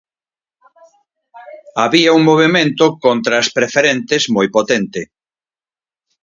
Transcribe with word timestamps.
Había 1.83 2.11
un 2.17 2.23
movemento 2.29 2.85
contra 3.05 3.35
as 3.43 3.49
preferentes 3.57 4.21
moi 4.35 4.47
potente. 4.57 5.01